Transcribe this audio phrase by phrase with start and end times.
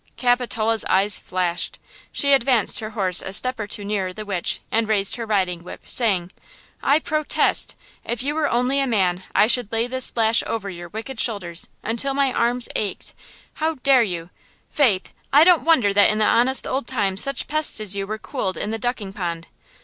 [0.17, 1.77] Capitola's eyes flashed!
[2.11, 5.63] She advanced her horse a step or two nearer the witch and raised her riding
[5.63, 6.31] whip, saying:
[6.81, 7.75] "I protest!
[8.03, 11.69] If you were only a man I should lay this lash over your wicked shoulders
[11.83, 13.13] until my arms ached!
[13.61, 14.31] How dare you?
[14.71, 18.17] Faith, I don't wonder that in the honest old times such pests as you were
[18.17, 19.45] cooled in the ducking pond!